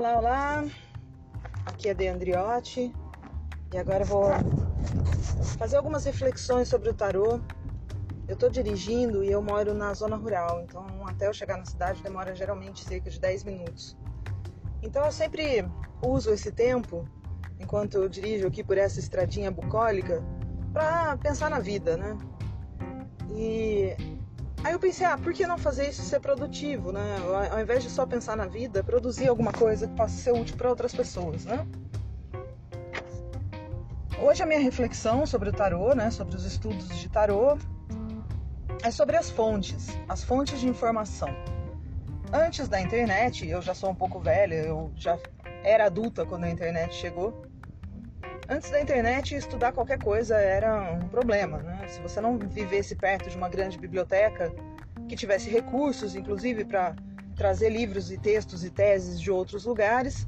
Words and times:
Olá, 0.00 0.16
olá. 0.16 0.64
Aqui 1.66 1.90
é 1.90 1.92
De 1.92 2.08
Andriotti 2.08 2.90
e 3.70 3.76
agora 3.76 4.02
vou 4.02 4.30
fazer 5.58 5.76
algumas 5.76 6.06
reflexões 6.06 6.68
sobre 6.68 6.88
o 6.88 6.94
tarô. 6.94 7.38
Eu 8.26 8.32
estou 8.32 8.48
dirigindo 8.48 9.22
e 9.22 9.30
eu 9.30 9.42
moro 9.42 9.74
na 9.74 9.92
zona 9.92 10.16
rural, 10.16 10.62
então 10.62 10.86
até 11.06 11.28
eu 11.28 11.34
chegar 11.34 11.58
na 11.58 11.66
cidade 11.66 12.02
demora 12.02 12.34
geralmente 12.34 12.82
cerca 12.82 13.10
de 13.10 13.20
10 13.20 13.44
minutos. 13.44 13.94
Então 14.82 15.04
eu 15.04 15.12
sempre 15.12 15.68
uso 16.02 16.32
esse 16.32 16.50
tempo, 16.50 17.06
enquanto 17.58 17.96
eu 17.96 18.08
dirijo 18.08 18.46
aqui 18.46 18.64
por 18.64 18.78
essa 18.78 18.98
estradinha 18.98 19.50
bucólica, 19.50 20.24
para 20.72 21.18
pensar 21.18 21.50
na 21.50 21.58
vida, 21.58 21.98
né? 21.98 22.16
E 23.36 23.94
Aí 24.62 24.72
eu 24.72 24.78
pensei, 24.78 25.06
ah, 25.06 25.16
por 25.16 25.32
que 25.32 25.46
não 25.46 25.56
fazer 25.56 25.88
isso 25.88 26.02
ser 26.02 26.20
produtivo, 26.20 26.92
né? 26.92 27.16
Ao 27.50 27.60
invés 27.60 27.82
de 27.82 27.88
só 27.90 28.04
pensar 28.04 28.36
na 28.36 28.46
vida, 28.46 28.84
produzir 28.84 29.28
alguma 29.28 29.52
coisa 29.52 29.88
que 29.88 29.94
possa 29.94 30.14
ser 30.14 30.32
útil 30.32 30.56
para 30.56 30.68
outras 30.68 30.94
pessoas, 30.94 31.46
né? 31.46 31.66
Hoje 34.22 34.42
a 34.42 34.46
minha 34.46 34.60
reflexão 34.60 35.24
sobre 35.24 35.48
o 35.48 35.52
tarô, 35.52 35.94
né, 35.94 36.10
sobre 36.10 36.36
os 36.36 36.44
estudos 36.44 36.88
de 36.98 37.08
tarô, 37.08 37.56
é 38.84 38.90
sobre 38.90 39.16
as 39.16 39.30
fontes, 39.30 39.88
as 40.06 40.22
fontes 40.22 40.60
de 40.60 40.68
informação. 40.68 41.30
Antes 42.30 42.68
da 42.68 42.78
internet, 42.78 43.48
eu 43.48 43.62
já 43.62 43.72
sou 43.72 43.88
um 43.90 43.94
pouco 43.94 44.20
velha, 44.20 44.56
eu 44.56 44.92
já 44.94 45.18
era 45.64 45.86
adulta 45.86 46.26
quando 46.26 46.44
a 46.44 46.50
internet 46.50 46.94
chegou. 46.94 47.49
Antes 48.52 48.68
da 48.68 48.80
internet, 48.80 49.36
estudar 49.36 49.70
qualquer 49.70 50.02
coisa 50.02 50.34
era 50.34 50.94
um 50.94 51.06
problema, 51.06 51.58
né? 51.58 51.86
Se 51.86 52.00
você 52.00 52.20
não 52.20 52.36
vivesse 52.36 52.96
perto 52.96 53.30
de 53.30 53.36
uma 53.36 53.48
grande 53.48 53.78
biblioteca 53.78 54.52
que 55.08 55.14
tivesse 55.14 55.48
recursos, 55.48 56.16
inclusive 56.16 56.64
para 56.64 56.96
trazer 57.36 57.68
livros 57.68 58.10
e 58.10 58.18
textos 58.18 58.64
e 58.64 58.70
teses 58.70 59.20
de 59.20 59.30
outros 59.30 59.64
lugares, 59.64 60.26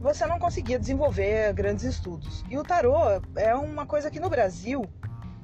você 0.00 0.26
não 0.26 0.40
conseguia 0.40 0.76
desenvolver 0.76 1.52
grandes 1.52 1.84
estudos. 1.84 2.44
E 2.50 2.58
o 2.58 2.64
tarô 2.64 2.98
é 3.36 3.54
uma 3.54 3.86
coisa 3.86 4.10
que 4.10 4.18
no 4.18 4.28
Brasil, 4.28 4.84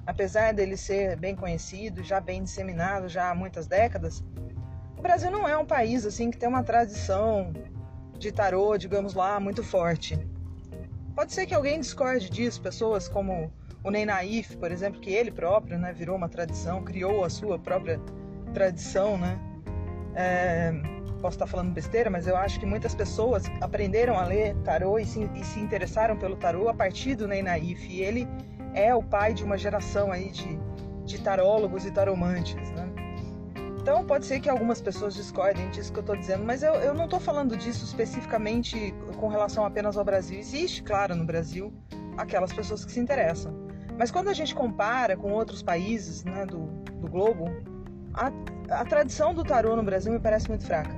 apesar 0.04 0.52
dele 0.52 0.76
ser 0.76 1.14
bem 1.14 1.36
conhecido, 1.36 2.02
já 2.02 2.18
bem 2.18 2.42
disseminado 2.42 3.08
já 3.08 3.30
há 3.30 3.34
muitas 3.34 3.68
décadas, 3.68 4.24
o 4.96 5.00
Brasil 5.00 5.30
não 5.30 5.48
é 5.48 5.56
um 5.56 5.64
país 5.64 6.04
assim 6.04 6.32
que 6.32 6.36
tem 6.36 6.48
uma 6.48 6.64
tradição 6.64 7.52
de 8.18 8.32
tarô, 8.32 8.76
digamos 8.76 9.14
lá, 9.14 9.38
muito 9.38 9.62
forte. 9.62 10.18
Pode 11.18 11.32
ser 11.32 11.46
que 11.46 11.54
alguém 11.54 11.80
discorde 11.80 12.30
disso, 12.30 12.62
pessoas 12.62 13.08
como 13.08 13.50
o 13.82 13.90
Ney 13.90 14.06
Naif, 14.06 14.56
por 14.56 14.70
exemplo, 14.70 15.00
que 15.00 15.10
ele 15.10 15.32
próprio 15.32 15.76
né, 15.76 15.92
virou 15.92 16.14
uma 16.14 16.28
tradição, 16.28 16.84
criou 16.84 17.24
a 17.24 17.28
sua 17.28 17.58
própria 17.58 18.00
tradição, 18.54 19.18
né? 19.18 19.36
É, 20.14 20.72
posso 21.20 21.34
estar 21.34 21.48
falando 21.48 21.72
besteira, 21.72 22.08
mas 22.08 22.28
eu 22.28 22.36
acho 22.36 22.60
que 22.60 22.64
muitas 22.64 22.94
pessoas 22.94 23.46
aprenderam 23.60 24.16
a 24.16 24.22
ler 24.22 24.54
tarô 24.62 24.96
e 24.96 25.04
se, 25.04 25.28
e 25.34 25.44
se 25.44 25.58
interessaram 25.58 26.16
pelo 26.16 26.36
tarô 26.36 26.68
a 26.68 26.74
partir 26.74 27.16
do 27.16 27.26
Ney 27.26 27.42
Naif. 27.42 27.90
E 27.90 28.00
ele 28.00 28.28
é 28.72 28.94
o 28.94 29.02
pai 29.02 29.34
de 29.34 29.42
uma 29.42 29.58
geração 29.58 30.12
aí 30.12 30.30
de, 30.30 30.56
de 31.04 31.20
tarólogos 31.20 31.84
e 31.84 31.90
taromantes, 31.90 32.70
né? 32.70 32.97
Então 33.88 34.04
pode 34.04 34.26
ser 34.26 34.38
que 34.38 34.50
algumas 34.50 34.82
pessoas 34.82 35.14
discordem 35.14 35.70
disso 35.70 35.90
que 35.90 35.98
eu 35.98 36.02
estou 36.02 36.14
dizendo, 36.14 36.44
mas 36.44 36.62
eu, 36.62 36.74
eu 36.74 36.92
não 36.92 37.06
estou 37.06 37.18
falando 37.18 37.56
disso 37.56 37.86
especificamente 37.86 38.94
com 39.16 39.28
relação 39.28 39.64
apenas 39.64 39.96
ao 39.96 40.04
Brasil. 40.04 40.38
Existe, 40.38 40.82
claro, 40.82 41.16
no 41.16 41.24
Brasil 41.24 41.72
aquelas 42.18 42.52
pessoas 42.52 42.84
que 42.84 42.92
se 42.92 43.00
interessam. 43.00 43.50
Mas 43.98 44.10
quando 44.10 44.28
a 44.28 44.34
gente 44.34 44.54
compara 44.54 45.16
com 45.16 45.32
outros 45.32 45.62
países 45.62 46.22
né, 46.22 46.44
do, 46.44 46.66
do 47.00 47.08
globo, 47.08 47.46
a, 48.12 48.30
a 48.68 48.84
tradição 48.84 49.32
do 49.32 49.42
tarô 49.42 49.74
no 49.74 49.82
Brasil 49.82 50.12
me 50.12 50.20
parece 50.20 50.50
muito 50.50 50.66
fraca. 50.66 50.94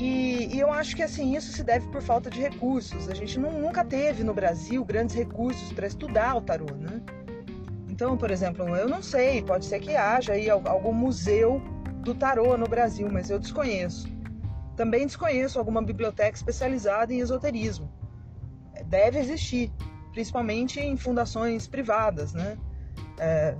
E, 0.00 0.52
e, 0.52 0.58
eu 0.58 0.72
acho 0.72 0.96
que 0.96 1.02
assim 1.04 1.36
isso 1.36 1.52
se 1.52 1.62
deve 1.62 1.86
por 1.90 2.02
falta 2.02 2.28
de 2.28 2.40
recursos. 2.40 3.08
A 3.08 3.14
gente 3.14 3.38
não, 3.38 3.52
nunca 3.52 3.84
teve 3.84 4.24
no 4.24 4.34
Brasil 4.34 4.84
grandes 4.84 5.14
recursos 5.14 5.72
para 5.72 5.86
estudar 5.86 6.36
o 6.36 6.40
tarô, 6.40 6.74
né? 6.74 6.97
Então, 7.98 8.16
por 8.16 8.30
exemplo, 8.30 8.76
eu 8.76 8.88
não 8.88 9.02
sei, 9.02 9.42
pode 9.42 9.64
ser 9.64 9.80
que 9.80 9.96
haja 9.96 10.34
aí 10.34 10.48
algum 10.48 10.92
museu 10.92 11.60
do 12.04 12.14
tarô 12.14 12.56
no 12.56 12.68
Brasil, 12.68 13.08
mas 13.10 13.28
eu 13.28 13.40
desconheço. 13.40 14.06
Também 14.76 15.04
desconheço 15.04 15.58
alguma 15.58 15.82
biblioteca 15.82 16.36
especializada 16.36 17.12
em 17.12 17.18
esoterismo. 17.18 17.92
Deve 18.86 19.18
existir, 19.18 19.72
principalmente 20.12 20.78
em 20.78 20.96
fundações 20.96 21.66
privadas, 21.66 22.32
né? 22.32 22.56
É, 23.18 23.56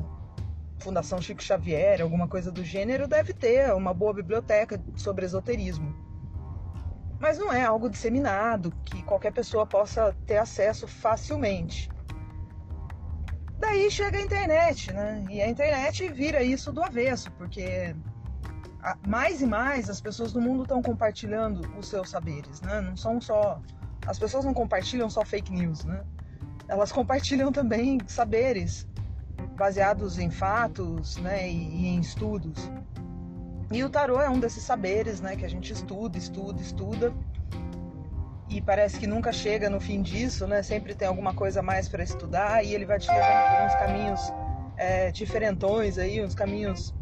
Fundação 0.79 1.21
Chico 1.21 1.43
Xavier, 1.43 2.01
alguma 2.01 2.29
coisa 2.29 2.53
do 2.53 2.63
gênero, 2.63 3.09
deve 3.09 3.33
ter 3.33 3.75
uma 3.75 3.93
boa 3.93 4.15
biblioteca 4.15 4.81
sobre 4.95 5.27
esoterismo. 5.27 5.93
Mas 7.19 7.39
não 7.39 7.53
é 7.53 7.65
algo 7.65 7.91
disseminado 7.91 8.73
que 8.85 9.03
qualquer 9.03 9.33
pessoa 9.33 9.67
possa 9.67 10.17
ter 10.25 10.37
acesso 10.37 10.87
facilmente. 10.87 11.91
Daí 13.59 13.91
chega 13.91 14.19
a 14.19 14.23
internet, 14.23 14.93
né? 14.93 15.25
E 15.29 15.43
a 15.43 15.49
internet 15.49 16.09
vira 16.09 16.43
isso 16.43 16.73
do 16.73 16.83
avesso, 16.83 17.31
porque 17.33 17.95
mais 19.07 19.41
e 19.41 19.47
mais 19.47 19.91
as 19.91 20.01
pessoas 20.01 20.33
do 20.33 20.41
mundo 20.41 20.63
estão 20.63 20.81
compartilhando 20.81 21.69
os 21.77 21.89
seus 21.89 22.11
saberes, 22.11 22.61
né? 22.61 22.81
Não 22.81 22.97
são 22.97 23.21
só 23.21 23.61
as 24.07 24.19
pessoas 24.19 24.45
não 24.45 24.55
compartilham 24.55 25.11
só 25.11 25.25
fake 25.25 25.53
news, 25.53 25.85
né? 25.85 26.03
Elas 26.69 26.93
compartilham 26.93 27.51
também 27.53 27.99
saberes 28.07 28.87
baseados 29.57 30.19
em 30.19 30.31
fatos, 30.31 31.17
né, 31.19 31.51
e, 31.51 31.55
e 31.55 31.87
em 31.89 32.01
estudos. 32.01 32.71
E 33.71 33.83
o 33.85 33.91
tarô 33.91 34.21
é 34.21 34.31
um 34.31 34.39
desses 34.39 34.63
saberes, 34.63 35.21
né, 35.21 35.37
que 35.37 35.45
a 35.45 35.49
gente 35.49 35.73
estuda, 35.73 36.17
estuda, 36.17 36.61
estuda 36.61 37.15
parece 38.63 38.99
que 38.99 39.07
nunca 39.07 39.33
chega 39.33 39.69
no 39.69 39.81
fim 39.81 40.03
disso, 40.03 40.47
né? 40.47 40.63
Sempre 40.63 40.95
tem 40.95 41.07
alguma 41.07 41.35
coisa 41.35 41.63
mais 41.63 41.89
para 41.89 42.03
estudar 42.03 42.65
e 42.65 42.75
ele 42.75 42.87
vai 42.87 42.99
te 42.99 43.09
levando 43.09 43.57
por 43.57 43.67
uns 43.67 43.75
caminhos 43.75 44.33
é, 44.77 45.11
diferentões 45.11 45.99
aí, 45.99 46.25
uns 46.25 46.35
caminhos 46.35 46.95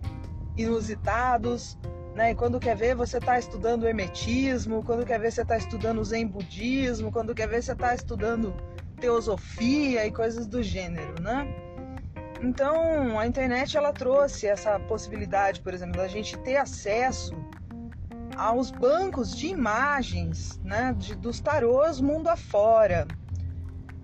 inusitados, 0.57 1.79
né? 2.15 2.33
E 2.33 2.35
quando 2.35 2.59
quer 2.59 2.77
ver 2.77 2.97
você 2.97 3.19
está 3.19 3.39
estudando 3.39 3.87
hermetismo, 3.87 4.83
quando 4.83 5.05
quer 5.05 5.21
ver 5.21 5.31
você 5.31 5.43
está 5.43 5.57
estudando 5.57 6.05
zen 6.05 6.27
budismo, 6.27 7.13
quando 7.13 7.35
quer 7.35 7.49
ver 7.49 7.63
você 7.63 7.73
está 7.73 7.95
estudando 7.95 8.55
teosofia 8.99 10.07
e 10.07 10.11
coisas 10.11 10.47
do 10.47 10.63
gênero, 10.63 11.21
né? 11.21 11.47
Então 12.43 13.19
a 13.19 13.27
internet 13.27 13.77
ela 13.77 13.93
trouxe 13.93 14.47
essa 14.47 14.81
possibilidade, 14.81 15.61
por 15.61 15.73
exemplo, 15.73 15.97
da 15.97 16.09
gente 16.09 16.37
ter 16.39 16.57
acesso 16.57 17.35
aos 18.37 18.71
bancos 18.71 19.35
de 19.37 19.49
imagens 19.49 20.61
né, 20.63 20.95
de, 20.97 21.15
dos 21.15 21.41
tarôs 21.41 22.01
mundo 22.01 22.29
afora. 22.29 23.07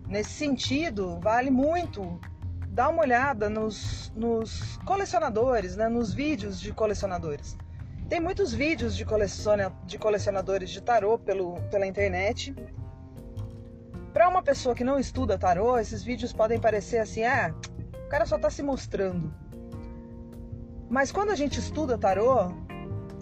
Nesse 0.07 0.31
sentido, 0.31 1.19
vale 1.21 1.51
muito 1.51 2.21
dar 2.69 2.89
uma 2.89 3.03
olhada 3.03 3.51
nos, 3.51 4.13
nos 4.17 4.79
colecionadores, 4.85 5.77
né, 5.77 5.89
nos 5.89 6.15
vídeos 6.15 6.59
de 6.61 6.73
colecionadores. 6.73 7.57
Tem 8.09 8.21
muitos 8.21 8.53
vídeos 8.53 8.97
de, 8.97 9.05
coleciona, 9.05 9.73
de 9.87 9.99
colecionadores 9.99 10.71
de 10.71 10.83
tarô 10.83 11.19
pelo, 11.19 11.61
pela 11.71 11.87
internet. 11.87 12.55
Para 14.13 14.29
uma 14.29 14.43
pessoa 14.43 14.75
que 14.75 14.85
não 14.85 14.99
estuda 14.99 15.39
tarô, 15.39 15.79
esses 15.79 16.03
vídeos 16.03 16.33
podem 16.33 16.61
parecer 16.61 16.99
assim: 16.99 17.25
ah, 17.25 17.55
o 18.05 18.09
cara 18.09 18.27
só 18.27 18.37
está 18.37 18.51
se 18.51 18.63
mostrando. 18.63 19.33
Mas 20.91 21.11
quando 21.11 21.31
a 21.31 21.35
gente 21.35 21.59
estuda 21.59 21.97
tarô, 21.97 22.53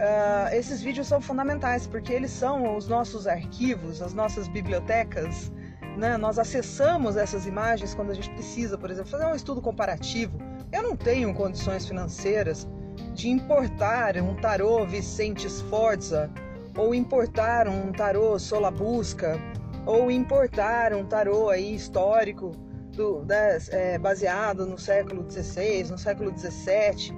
Uh, 0.00 0.55
esses 0.55 0.81
vídeos 0.81 1.06
são 1.06 1.21
fundamentais 1.21 1.87
porque 1.87 2.11
eles 2.11 2.31
são 2.31 2.75
os 2.75 2.88
nossos 2.88 3.27
arquivos, 3.27 4.00
as 4.00 4.15
nossas 4.15 4.49
bibliotecas. 4.49 5.53
Né? 5.99 6.16
Nós 6.16 6.38
acessamos 6.38 7.19
essas 7.19 7.44
imagens 7.44 7.93
quando 7.94 8.11
a 8.11 8.15
gente 8.15 8.31
precisa, 8.31 8.78
por 8.78 8.91
exemplo, 8.91 9.11
fazer 9.11 9.27
um 9.27 9.34
estudo 9.34 9.61
comparativo. 9.61 10.38
Eu 10.72 10.83
não 10.83 10.97
tenho 10.97 11.34
condições 11.34 11.87
financeiras 11.87 12.66
de 13.12 13.29
importar 13.29 14.17
um 14.17 14.35
tarô 14.37 14.87
Vicente 14.87 15.50
Sforza, 15.50 16.31
ou 16.75 16.94
importar 16.94 17.69
um 17.69 17.93
tarô 17.93 18.38
Solabusca, 18.38 19.38
ou 19.85 20.11
importar 20.11 20.94
um 20.94 21.05
tarô 21.05 21.50
aí 21.50 21.75
histórico 21.75 22.53
do, 22.96 23.26
é, 23.70 23.99
baseado 23.99 24.64
no 24.64 24.79
século 24.79 25.31
XVI, 25.31 25.91
no 25.91 25.99
século 25.99 26.32
XVII, 26.35 27.14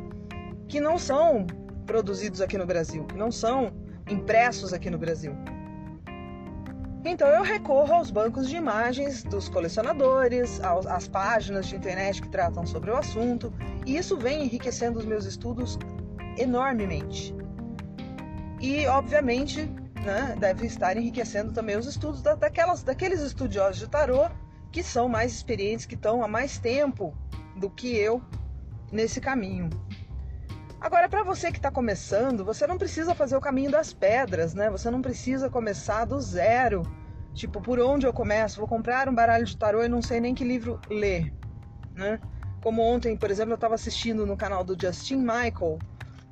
que 0.67 0.81
não 0.81 0.99
são 0.99 1.47
produzidos 1.93 2.41
aqui 2.41 2.57
no 2.57 2.65
Brasil, 2.65 3.07
não 3.15 3.31
são 3.31 3.71
impressos 4.09 4.73
aqui 4.73 4.89
no 4.89 4.97
Brasil. 4.97 5.35
Então 7.05 7.29
eu 7.29 7.43
recorro 7.43 7.93
aos 7.93 8.11
bancos 8.11 8.49
de 8.49 8.57
imagens 8.57 9.23
dos 9.25 9.47
colecionadores, 9.51 10.59
às 10.89 11.07
páginas 11.07 11.67
de 11.67 11.77
internet 11.77 12.23
que 12.23 12.31
tratam 12.31 12.65
sobre 12.65 12.91
o 12.91 12.97
assunto, 12.97 13.53
e 13.85 13.99
isso 13.99 14.17
vem 14.17 14.45
enriquecendo 14.45 14.99
os 15.01 15.05
meus 15.05 15.27
estudos 15.27 15.79
enormemente. 16.39 17.35
E, 18.59 18.87
obviamente, 18.87 19.67
né, 20.03 20.35
deve 20.41 20.67
estar 20.67 20.97
enriquecendo 20.97 21.53
também 21.53 21.77
os 21.77 21.87
estudos 21.87 22.23
daquelas, 22.23 22.83
daqueles 22.83 23.21
estudiosos 23.21 23.81
de 23.81 23.91
tarô 23.91 24.31
que 24.71 24.83
são 24.83 25.11
mais 25.11 25.31
experientes, 25.31 25.85
que 25.85 25.95
estão 25.95 26.25
há 26.25 26.29
mais 26.29 26.59
tempo 26.59 27.13
do 27.55 27.69
que 27.69 27.95
eu 27.95 28.23
nesse 28.91 29.21
caminho. 29.21 29.69
Agora, 30.83 31.09
para 31.09 31.23
você 31.23 31.53
que 31.53 31.59
está 31.59 31.71
começando, 31.71 32.45
você 32.45 32.67
não 32.67 32.77
precisa 32.77 33.15
fazer 33.15 33.37
o 33.37 33.41
caminho 33.41 33.71
das 33.71 33.93
pedras, 33.93 34.53
né? 34.53 34.69
Você 34.69 34.91
não 34.91 35.01
precisa 35.01 35.49
começar 35.49 36.05
do 36.05 36.21
zero. 36.21 36.83
Tipo, 37.33 37.63
por 37.63 37.79
onde 37.79 38.05
eu 38.05 38.13
começo? 38.13 38.59
Vou 38.59 38.67
comprar 38.67 39.09
um 39.09 39.15
baralho 39.15 39.45
de 39.45 39.57
tarô 39.57 39.85
e 39.85 39.89
não 39.89 40.03
sei 40.03 40.21
nem 40.21 40.35
que 40.35 40.43
livro 40.43 40.81
ler, 40.91 41.33
né? 41.95 42.19
Como 42.61 42.83
ontem, 42.83 43.17
por 43.17 43.31
exemplo, 43.31 43.53
eu 43.53 43.55
estava 43.55 43.77
assistindo 43.77 44.27
no 44.27 44.37
canal 44.37 44.65
do 44.65 44.77
Justin 44.77 45.19
Michael, 45.19 45.79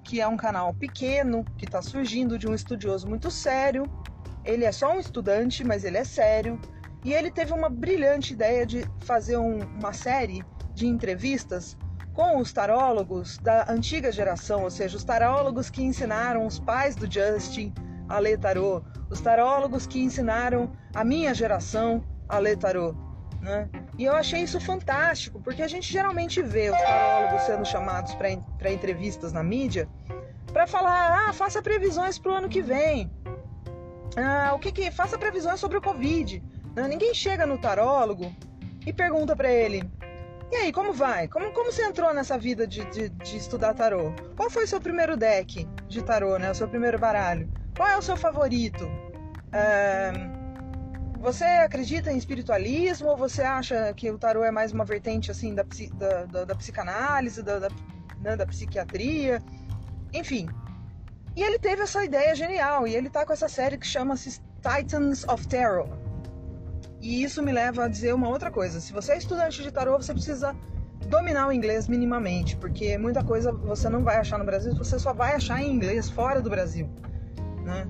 que 0.03 0.21
é 0.21 0.27
um 0.27 0.37
canal 0.37 0.75
pequeno, 0.75 1.45
que 1.57 1.65
está 1.65 1.81
surgindo 1.81 2.37
de 2.37 2.49
um 2.49 2.55
estudioso 2.55 3.09
muito 3.09 3.31
sério. 3.31 3.85
Ele 4.45 4.65
é 4.65 4.73
só 4.73 4.97
um 4.97 4.99
estudante, 4.99 5.63
mas 5.63 5.85
ele 5.85 5.97
é 5.97 6.05
sério. 6.05 6.61
E 7.05 7.13
ele 7.13 7.31
teve 7.31 7.53
uma 7.53 7.69
brilhante 7.69 8.33
ideia 8.33 8.67
de 8.67 8.85
fazer 8.99 9.37
um, 9.37 9.61
uma 9.79 9.93
série 9.93 10.45
de 10.75 10.89
entrevistas 10.89 11.77
com 12.21 12.37
os 12.37 12.53
tarólogos 12.53 13.39
da 13.39 13.65
antiga 13.73 14.13
geração, 14.13 14.65
ou 14.65 14.71
seja, 14.71 14.95
os 14.95 15.03
tarólogos 15.03 15.71
que 15.71 15.83
ensinaram 15.83 16.45
os 16.45 16.59
pais 16.59 16.95
do 16.95 17.11
Justin 17.11 17.73
a 18.11 18.19
ler 18.19 18.39
tarô, 18.39 18.83
os 19.09 19.23
tarólogos 19.23 19.87
que 19.87 20.03
ensinaram 20.03 20.71
a 20.95 21.03
minha 21.03 21.33
geração 21.33 22.05
a 22.29 22.37
ler 22.37 22.59
tarô. 22.59 22.95
Né? 23.41 23.71
E 23.97 24.05
eu 24.05 24.15
achei 24.15 24.43
isso 24.43 24.61
fantástico, 24.61 25.41
porque 25.41 25.63
a 25.63 25.67
gente 25.67 25.91
geralmente 25.91 26.43
vê 26.43 26.69
os 26.69 26.77
tarólogos 26.77 27.43
sendo 27.45 27.65
chamados 27.65 28.15
para 28.15 28.71
entrevistas 28.71 29.33
na 29.33 29.43
mídia 29.43 29.89
para 30.53 30.67
falar: 30.67 31.27
ah, 31.27 31.33
faça 31.33 31.63
previsões 31.63 32.19
para 32.19 32.33
o 32.33 32.35
ano 32.35 32.51
que 32.51 32.61
vem. 32.61 33.11
Ah, 34.15 34.53
o 34.55 34.59
que 34.59 34.71
que 34.71 34.91
faça 34.91 35.17
previsões 35.17 35.59
sobre 35.59 35.79
o 35.79 35.81
Covid. 35.81 36.43
Não, 36.77 36.87
ninguém 36.87 37.15
chega 37.15 37.47
no 37.47 37.57
tarólogo 37.57 38.31
e 38.85 38.93
pergunta 38.93 39.35
para 39.35 39.51
ele: 39.51 39.91
e 40.51 40.57
aí, 40.57 40.73
como 40.73 40.93
vai? 40.93 41.29
Como, 41.29 41.53
como 41.53 41.71
você 41.71 41.85
entrou 41.85 42.13
nessa 42.13 42.37
vida 42.37 42.67
de, 42.67 42.85
de, 42.87 43.09
de 43.09 43.37
estudar 43.37 43.73
tarô? 43.75 44.13
Qual 44.37 44.51
foi 44.51 44.65
o 44.65 44.67
seu 44.67 44.81
primeiro 44.81 45.17
deck 45.17 45.69
de 45.87 46.03
tarô, 46.03 46.39
né? 46.39 46.51
O 46.51 46.55
seu 46.55 46.69
primeiro 46.69 46.99
baralho? 46.99 47.49
Qual 47.77 47.89
é 47.89 47.97
o 47.97 48.03
seu 48.03 48.17
favorito? 48.17 48.91
Você 51.21 51.45
acredita 51.45 52.11
em 52.11 52.17
espiritualismo 52.17 53.09
ou 53.09 53.17
você 53.17 53.43
acha 53.43 53.93
que 53.95 54.11
o 54.11 54.19
tarô 54.19 54.43
é 54.43 54.51
mais 54.51 54.73
uma 54.73 54.85
vertente 54.85 55.31
assim 55.31 55.55
da, 55.55 55.65
da, 55.95 56.25
da, 56.25 56.45
da 56.47 56.55
psicanálise, 56.55 57.43
da, 57.43 57.59
da, 57.59 57.69
né, 58.21 58.37
da 58.37 58.47
psiquiatria? 58.47 59.41
Enfim. 60.13 60.49
E 61.37 61.43
ele 61.43 61.59
teve 61.59 61.83
essa 61.83 62.05
ideia 62.05 62.35
genial 62.35 62.89
e 62.89 62.97
ele 62.97 63.09
tá 63.09 63.25
com 63.25 63.33
essa 63.33 63.49
série 63.49 63.79
que 63.79 63.87
chama-se 63.87 64.41
Titans 64.63 65.25
of 65.29 65.47
Tarot 65.47 65.91
e 67.01 67.23
isso 67.23 67.43
me 67.43 67.53
leva 67.53 67.85
a 67.85 67.89
dizer 67.89 68.15
uma 68.15 68.29
outra 68.29 68.51
coisa. 68.51 68.81
Se 68.81 68.93
você 68.93 69.13
é 69.13 69.19
estudante 69.19 69.63
de 69.63 69.71
tarô, 69.71 69.97
você 69.97 70.13
precisa 70.13 70.55
dominar 71.09 71.49
o 71.49 71.53
inglês 71.53 71.89
minimamente, 71.89 72.57
porque 72.57 72.99
muita 72.99 73.25
coisa 73.25 73.53
você 73.53 73.89
não 73.89 74.05
vai 74.05 74.19
achar 74.19 74.39
no 74.39 74.45
Brasil, 74.45 74.75
você 74.75 74.99
só 74.99 75.13
vai 75.13 75.35
achar 75.35 75.63
em 75.63 75.73
inglês 75.73 76.11
fora 76.11 76.41
do 76.41 76.51
Brasil. 76.51 76.89
Né? 77.65 77.89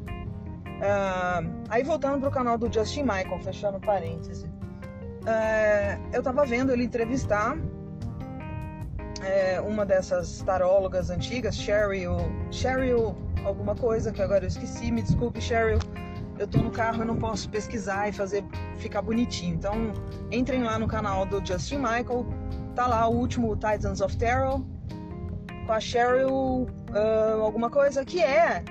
Uh, 0.81 1.53
aí 1.69 1.83
voltando 1.83 2.21
pro 2.21 2.31
canal 2.31 2.57
do 2.57 2.73
Justin 2.73 3.03
Michael, 3.03 3.41
fechando 3.43 3.81
parêntese. 3.81 4.47
Uh, 4.47 6.01
eu 6.13 6.23
tava 6.23 6.47
vendo 6.47 6.73
ele 6.73 6.85
entrevistar 6.85 7.59
uh, 7.59 9.67
uma 9.67 9.85
dessas 9.85 10.41
tarólogas 10.43 11.11
antigas, 11.11 11.57
Cheryl, 11.57 12.17
Cheryl 12.51 13.15
alguma 13.45 13.75
coisa 13.75 14.13
que 14.13 14.23
agora 14.23 14.45
eu 14.45 14.49
esqueci, 14.49 14.91
me 14.91 15.03
desculpe 15.03 15.41
Cheryl, 15.41 15.79
eu 16.41 16.49
tô 16.49 16.59
no 16.59 16.71
carro, 16.71 17.03
eu 17.03 17.07
não 17.07 17.17
posso 17.17 17.51
pesquisar 17.51 18.09
e 18.09 18.13
fazer 18.13 18.43
ficar 18.79 19.03
bonitinho. 19.03 19.55
Então, 19.55 19.93
entrem 20.33 20.63
lá 20.63 20.79
no 20.79 20.89
canal 20.89 21.27
do 21.27 21.47
Justin 21.47 21.77
Michael, 21.77 22.27
tá 22.75 22.87
lá 22.87 23.07
o 23.07 23.15
último 23.15 23.55
Titans 23.55 24.01
of 24.01 24.17
Terror 24.17 24.65
com 25.67 25.73
a 25.73 25.79
Cheryl 25.79 26.33
uh, 26.33 27.43
alguma 27.43 27.69
coisa 27.69 28.03
que 28.05 28.23
é 28.23 28.65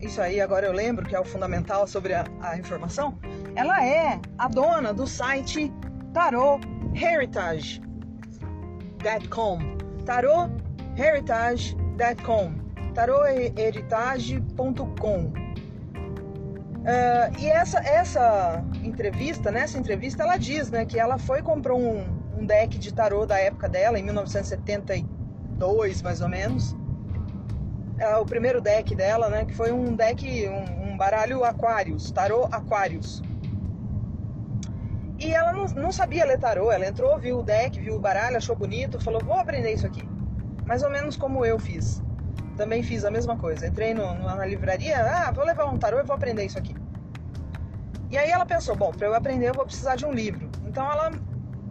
isso 0.00 0.18
aí 0.20 0.40
agora 0.40 0.66
eu 0.66 0.72
lembro 0.72 1.06
que 1.06 1.14
é 1.14 1.20
o 1.20 1.24
fundamental 1.24 1.86
sobre 1.86 2.14
a, 2.14 2.24
a 2.40 2.56
informação. 2.56 3.18
Ela 3.54 3.84
é 3.84 4.18
a 4.38 4.48
dona 4.48 4.94
do 4.94 5.06
site 5.06 5.70
Tarot 6.14 6.66
Heritage.com, 6.94 9.58
Tarot 10.06 10.50
Heritage.com, 10.96 12.54
tarotheritage.com 12.94 15.50
Uh, 16.80 17.28
e 17.38 17.46
essa, 17.48 17.78
essa 17.80 18.64
entrevista, 18.82 19.50
nessa 19.50 19.78
entrevista, 19.78 20.22
ela 20.22 20.38
diz 20.38 20.70
né, 20.70 20.86
que 20.86 20.98
ela 20.98 21.18
foi 21.18 21.42
comprou 21.42 21.78
um, 21.78 22.02
um 22.38 22.46
deck 22.46 22.78
de 22.78 22.94
tarô 22.94 23.26
da 23.26 23.38
época 23.38 23.68
dela, 23.68 23.98
em 23.98 24.02
1972 24.02 26.00
mais 26.00 26.22
ou 26.22 26.28
menos. 26.28 26.72
Uh, 26.72 28.20
o 28.22 28.24
primeiro 28.24 28.62
deck 28.62 28.94
dela, 28.94 29.28
né, 29.28 29.44
que 29.44 29.54
foi 29.54 29.70
um 29.72 29.94
deck, 29.94 30.48
um, 30.48 30.92
um 30.92 30.96
baralho 30.96 31.44
Aquarius, 31.44 32.10
tarô 32.10 32.48
Aquarius. 32.50 33.22
E 35.18 35.34
ela 35.34 35.52
não, 35.52 35.66
não 35.66 35.92
sabia 35.92 36.24
ler 36.24 36.38
tarô, 36.38 36.72
ela 36.72 36.86
entrou, 36.86 37.18
viu 37.18 37.40
o 37.40 37.42
deck, 37.42 37.78
viu 37.78 37.96
o 37.96 38.00
baralho, 38.00 38.38
achou 38.38 38.56
bonito, 38.56 38.98
falou: 38.98 39.22
vou 39.22 39.34
aprender 39.34 39.74
isso 39.74 39.86
aqui. 39.86 40.02
Mais 40.64 40.82
ou 40.82 40.88
menos 40.88 41.14
como 41.14 41.44
eu 41.44 41.58
fiz 41.58 42.02
também 42.60 42.82
fiz 42.82 43.06
a 43.06 43.10
mesma 43.10 43.38
coisa. 43.38 43.66
Entrei 43.66 43.94
no, 43.94 44.12
na 44.18 44.44
livraria, 44.44 44.98
ah, 44.98 45.32
vou 45.32 45.46
levar 45.46 45.64
um 45.64 45.78
tarô 45.78 45.98
e 45.98 46.02
vou 46.02 46.14
aprender 46.14 46.44
isso 46.44 46.58
aqui. 46.58 46.76
E 48.10 48.18
aí 48.18 48.30
ela 48.30 48.44
pensou, 48.44 48.76
bom, 48.76 48.90
para 48.90 49.06
eu 49.06 49.14
aprender 49.14 49.48
eu 49.48 49.54
vou 49.54 49.64
precisar 49.64 49.96
de 49.96 50.04
um 50.04 50.12
livro. 50.12 50.50
Então 50.66 50.84
ela 50.92 51.10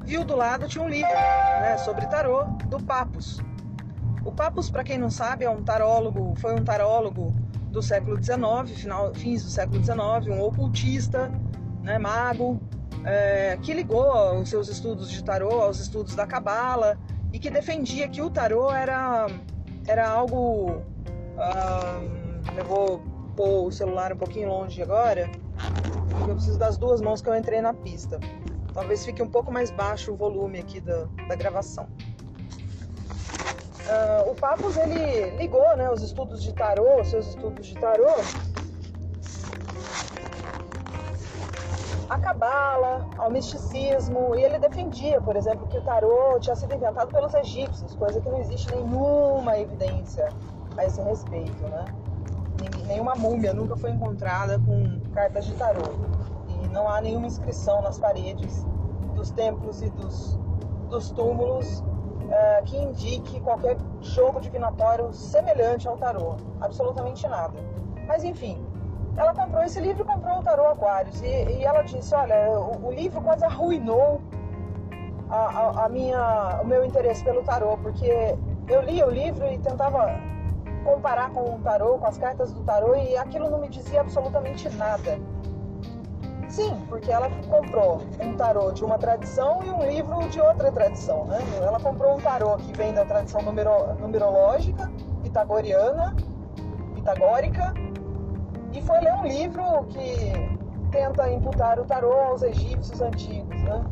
viu 0.03 0.25
do 0.25 0.35
lado 0.35 0.67
tinha 0.67 0.83
um 0.83 0.89
livro, 0.89 1.13
né, 1.13 1.77
sobre 1.77 2.07
tarô 2.07 2.45
do 2.65 2.81
Papus. 2.83 3.39
O 4.25 4.31
Papus, 4.31 4.71
para 4.71 4.83
quem 4.83 4.97
não 4.97 5.11
sabe, 5.11 5.45
é 5.45 5.49
um 5.49 5.61
tarólogo, 5.61 6.33
foi 6.37 6.55
um 6.55 6.63
tarólogo 6.63 7.35
do 7.69 7.83
século 7.83 8.17
XIX, 8.17 8.75
final, 8.75 9.13
fins 9.13 9.43
do 9.43 9.49
século 9.51 9.83
XIX, 9.83 9.99
um 10.29 10.41
ocultista, 10.41 11.31
né, 11.83 11.99
mago, 11.99 12.59
é, 13.05 13.59
que 13.61 13.75
ligou 13.75 14.39
os 14.39 14.49
seus 14.49 14.67
estudos 14.69 15.11
de 15.11 15.23
tarô 15.23 15.61
aos 15.61 15.79
estudos 15.79 16.15
da 16.15 16.25
cabala 16.25 16.97
e 17.31 17.37
que 17.37 17.51
defendia 17.51 18.07
que 18.07 18.23
o 18.23 18.29
tarô 18.31 18.71
era 18.71 19.27
era 19.89 20.07
algo. 20.07 20.83
eu 22.55 22.65
vou 22.65 23.01
pôr 23.35 23.67
o 23.67 23.71
celular 23.71 24.13
um 24.13 24.17
pouquinho 24.17 24.49
longe 24.49 24.81
agora, 24.81 25.29
porque 26.11 26.31
eu 26.31 26.35
preciso 26.35 26.59
das 26.59 26.77
duas 26.77 27.01
mãos 27.01 27.21
que 27.21 27.29
eu 27.29 27.35
entrei 27.35 27.59
na 27.59 27.73
pista. 27.73 28.19
Talvez 28.73 29.03
fique 29.03 29.21
um 29.21 29.27
pouco 29.27 29.51
mais 29.51 29.71
baixo 29.71 30.13
o 30.13 30.15
volume 30.15 30.59
aqui 30.59 30.79
da, 30.79 31.05
da 31.27 31.35
gravação. 31.35 31.87
Uh, 33.89 34.29
o 34.29 34.35
Papos 34.35 34.77
ele 34.77 35.31
ligou 35.37 35.75
né, 35.75 35.89
os 35.89 36.03
estudos 36.03 36.43
de 36.43 36.53
tarô, 36.53 37.03
seus 37.03 37.29
estudos 37.29 37.65
de 37.65 37.73
tarô, 37.75 38.13
a 42.09 42.17
cabala, 42.17 43.07
ao 43.17 43.29
misticismo, 43.29 44.35
e 44.35 44.43
ele 44.43 44.57
defendia, 44.57 45.21
por 45.21 45.35
exemplo, 45.35 45.67
que 45.67 45.77
o 45.77 45.81
tarô 45.81 46.39
tinha 46.39 46.55
sido 46.55 46.73
inventado 46.73 47.11
pelos 47.11 47.33
egípcios, 47.35 47.93
coisa 47.95 48.19
que 48.19 48.27
não 48.27 48.39
existe 48.39 48.73
nenhuma 48.73 49.57
evidência 49.57 50.27
a 50.75 50.85
esse 50.85 50.99
respeito, 51.01 51.61
né? 51.67 51.85
Nenhuma 52.87 53.13
múmia 53.15 53.53
nunca 53.53 53.75
foi 53.77 53.91
encontrada 53.91 54.59
com 54.59 54.99
cartas 55.13 55.45
de 55.45 55.53
tarô. 55.53 55.83
E 56.47 56.67
não 56.69 56.89
há 56.89 56.99
nenhuma 56.99 57.27
inscrição 57.27 57.81
nas 57.83 57.99
paredes 57.99 58.65
dos 59.13 59.29
templos 59.29 59.81
e 59.83 59.89
dos, 59.91 60.39
dos 60.89 61.11
túmulos 61.11 61.79
uh, 61.79 62.63
que 62.65 62.75
indique 62.75 63.39
qualquer 63.41 63.77
jogo 64.01 64.41
divinatório 64.41 65.13
semelhante 65.13 65.87
ao 65.87 65.97
tarô. 65.97 66.37
Absolutamente 66.59 67.27
nada. 67.27 67.59
Mas 68.07 68.23
enfim, 68.23 68.65
ela 69.17 69.33
comprou 69.33 69.63
esse 69.63 69.79
livro 69.79 70.03
e 70.03 70.05
comprou 70.05 70.39
o 70.39 70.43
Tarô 70.43 70.67
Aquários. 70.67 71.21
E, 71.21 71.27
e 71.27 71.65
ela 71.65 71.81
disse, 71.81 72.13
olha, 72.15 72.51
o, 72.51 72.87
o 72.87 72.91
livro 72.91 73.21
quase 73.21 73.43
arruinou 73.45 74.21
a, 75.29 75.35
a, 75.35 75.85
a, 75.85 75.89
minha, 75.89 76.59
o 76.61 76.65
meu 76.65 76.83
interesse 76.83 77.23
pelo 77.23 77.43
tarô, 77.43 77.77
porque 77.77 78.35
eu 78.67 78.81
lia 78.81 79.05
o 79.05 79.09
livro 79.09 79.45
e 79.47 79.57
tentava 79.59 80.19
comparar 80.83 81.29
com 81.31 81.55
o 81.55 81.59
tarô, 81.59 81.97
com 81.97 82.07
as 82.07 82.17
cartas 82.17 82.51
do 82.51 82.61
tarô, 82.63 82.95
e 82.95 83.15
aquilo 83.17 83.49
não 83.49 83.59
me 83.59 83.69
dizia 83.69 84.01
absolutamente 84.01 84.69
nada. 84.69 85.19
Sim, 86.47 86.83
porque 86.89 87.11
ela 87.11 87.29
comprou 87.47 88.01
um 88.19 88.35
tarô 88.35 88.71
de 88.71 88.83
uma 88.83 88.97
tradição 88.97 89.59
e 89.63 89.69
um 89.69 89.83
livro 89.83 90.27
de 90.29 90.41
outra 90.41 90.71
tradição, 90.71 91.25
né? 91.25 91.37
Ela 91.61 91.79
comprou 91.79 92.15
um 92.15 92.19
tarô 92.19 92.57
que 92.57 92.75
vem 92.75 92.91
da 92.91 93.05
tradição 93.05 93.41
numero, 93.43 93.93
numerológica, 93.99 94.91
pitagoriana, 95.21 96.15
pitagórica, 96.95 97.71
e 98.73 98.81
foi 98.81 98.99
ler 98.99 99.13
um 99.13 99.25
livro 99.25 99.85
que 99.85 100.31
tenta 100.91 101.31
imputar 101.31 101.79
o 101.79 101.85
tarô 101.85 102.13
aos 102.13 102.43
egípcios 102.43 103.01
antigos, 103.01 103.61
né? 103.63 103.83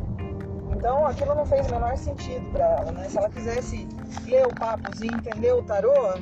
Então 0.75 1.05
aquilo 1.05 1.34
não 1.34 1.46
fez 1.46 1.67
o 1.67 1.72
menor 1.72 1.98
sentido 1.98 2.50
para 2.51 2.65
ela, 2.65 2.91
né? 2.91 3.10
Se 3.10 3.17
ela 3.17 3.29
quisesse 3.29 3.88
ler 4.25 4.46
o 4.46 4.53
Papus 4.55 5.01
e 5.01 5.07
entender 5.07 5.53
o 5.53 5.63
tarô, 5.63 6.19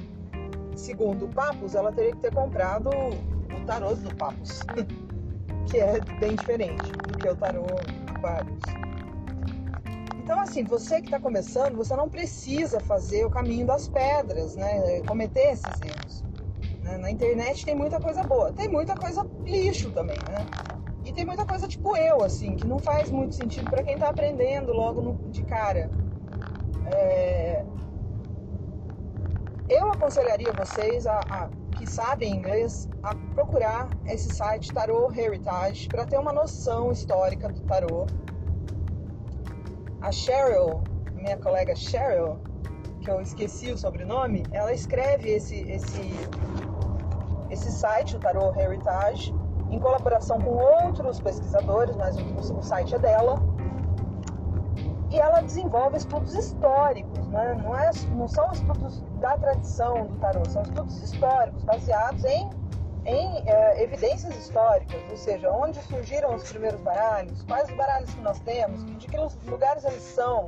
segundo 0.76 1.26
o 1.26 1.30
Papus, 1.30 1.76
ela 1.76 1.92
teria 1.92 2.12
que 2.12 2.20
ter 2.20 2.34
comprado 2.34 2.90
o 2.90 3.66
tarô 3.66 3.96
do 3.96 4.16
Papus, 4.16 4.62
que 5.70 5.78
é 5.78 6.00
bem 6.20 6.36
diferente 6.36 6.92
do 6.92 7.18
que 7.18 7.28
o 7.28 7.36
tarô 7.36 7.66
Aquarius. 8.08 8.64
Então, 10.24 10.40
assim, 10.40 10.64
você 10.64 11.02
que 11.02 11.08
está 11.08 11.20
começando, 11.20 11.76
você 11.76 11.96
não 11.96 12.10
precisa 12.10 12.80
fazer 12.80 13.26
o 13.26 13.30
caminho 13.30 13.68
das 13.68 13.88
pedras, 13.88 14.56
né? 14.56 15.02
Cometer 15.06 15.52
esses 15.52 15.82
erros. 15.82 16.25
Né? 16.86 16.98
Na 16.98 17.12
internet 17.12 17.66
tem 17.66 17.76
muita 17.76 18.00
coisa 18.00 18.24
boa, 18.24 18.54
tem 18.54 18.70
muita 18.70 18.96
coisa 18.96 19.28
lixo 19.44 19.92
também, 19.92 20.18
né? 20.30 20.46
E 21.04 21.12
tem 21.12 21.26
muita 21.26 21.46
coisa 21.46 21.68
tipo 21.68 21.98
eu, 21.98 22.24
assim, 22.24 22.56
que 22.56 22.66
não 22.66 22.80
faz 22.80 23.12
muito 23.12 23.36
sentido 23.36 23.70
para 23.70 23.84
quem 23.84 23.96
está 23.96 24.10
aprendendo 24.10 24.72
logo 24.72 25.02
no, 25.02 25.14
de 25.30 25.44
cara. 25.44 25.90
É... 26.94 27.66
Eu 29.68 29.92
aconselharia 29.92 30.54
vocês 30.54 31.08
a, 31.08 31.20
a, 31.30 31.50
que 31.76 31.90
sabem 31.90 32.36
inglês 32.36 32.88
a 33.02 33.16
procurar 33.34 33.90
esse 34.06 34.34
site 34.34 34.72
Tarot 34.72 35.20
Heritage 35.20 35.88
para 35.88 36.06
ter 36.06 36.20
uma 36.20 36.32
noção 36.32 36.92
histórica 36.92 37.50
do 37.50 37.62
tarot 37.62 38.06
a 40.02 40.12
Cheryl, 40.12 40.84
minha 41.16 41.36
colega 41.36 41.76
Cheryl, 41.76 42.40
que 43.02 43.10
eu 43.10 43.20
esqueci 43.22 43.72
o 43.72 43.78
sobrenome, 43.78 44.44
ela 44.52 44.72
escreve 44.72 45.32
esse, 45.32 45.62
esse, 45.62 46.02
esse 47.50 47.72
site, 47.72 48.16
o 48.16 48.20
Tarot 48.20 48.58
Heritage, 48.60 49.34
em 49.70 49.80
colaboração 49.80 50.40
com 50.40 50.52
outros 50.52 51.20
pesquisadores, 51.20 51.96
mas 51.96 52.18
o, 52.18 52.58
o 52.58 52.64
site 52.64 52.96
é 52.96 53.00
dela. 53.00 53.42
E 55.12 55.20
ela 55.20 55.42
desenvolve 55.42 55.98
estudos 55.98 56.34
históricos, 56.34 57.28
né? 57.28 57.56
não, 57.64 57.78
é, 57.78 57.92
não 58.16 58.28
são 58.28 58.52
estudos 58.52 59.02
da 59.20 59.38
tradição 59.38 60.08
do 60.08 60.16
tarot, 60.18 60.52
são 60.52 60.64
estudos 60.64 61.02
históricos 61.02 61.64
baseados 61.64 62.26
em 62.26 62.50
em 63.06 63.44
é, 63.46 63.84
evidências 63.84 64.36
históricas, 64.36 65.00
ou 65.10 65.18
seja, 65.18 65.52
onde 65.52 65.80
surgiram 65.84 66.34
os 66.34 66.50
primeiros 66.50 66.82
baralhos, 66.82 67.44
quais 67.44 67.70
os 67.70 67.76
baralhos 67.76 68.12
que 68.12 68.22
nós 68.22 68.40
temos, 68.40 68.84
de 68.98 69.08
que 69.08 69.18
lugares 69.48 69.86
eles 69.86 70.02
são, 70.02 70.48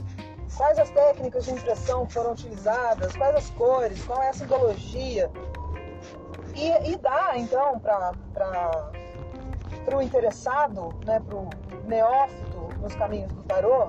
quais 0.56 0.80
as 0.80 0.89
técnicas 0.89 1.46
de 1.46 1.51
impressão 1.51 2.08
foram 2.10 2.32
utilizadas, 2.32 3.16
quais 3.16 3.36
as 3.36 3.50
cores, 3.51 4.04
qual 4.06 4.24
é 4.24 4.30
a 4.30 4.34
simbologia. 4.34 5.30
E, 6.57 6.91
e 6.91 6.97
dá, 6.97 7.37
então, 7.37 7.79
para 7.79 8.91
o 9.95 10.01
interessado, 10.01 10.93
né, 11.05 11.19
para 11.19 11.37
o 11.37 11.49
neófito 11.85 12.69
nos 12.81 12.95
caminhos 12.95 13.31
do 13.31 13.43
tarô, 13.43 13.87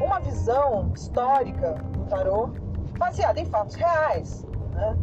uma 0.00 0.20
visão 0.20 0.92
histórica 0.94 1.72
do 1.72 2.04
tarô 2.04 2.50
baseada 2.98 3.40
em 3.40 3.46
fatos 3.46 3.74
reais. 3.74 4.44
Né? 4.72 4.96